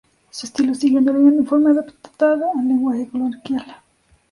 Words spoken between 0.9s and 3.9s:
una línea uniforme adaptada al lenguaje coloquial.